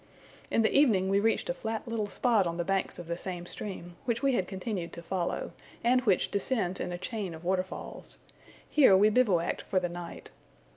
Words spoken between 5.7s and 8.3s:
and which descends in a chain of waterfalls: